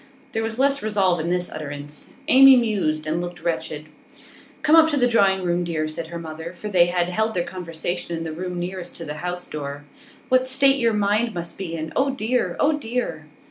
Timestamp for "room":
5.43-5.63, 8.33-8.57